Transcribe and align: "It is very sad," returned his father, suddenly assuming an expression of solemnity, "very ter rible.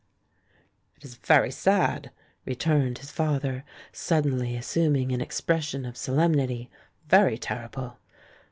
"It 0.97 1.05
is 1.05 1.13
very 1.13 1.51
sad," 1.51 2.09
returned 2.43 2.97
his 2.97 3.11
father, 3.11 3.63
suddenly 3.91 4.55
assuming 4.55 5.11
an 5.11 5.21
expression 5.21 5.85
of 5.85 5.95
solemnity, 5.95 6.71
"very 7.07 7.37
ter 7.37 7.67
rible. 7.69 7.97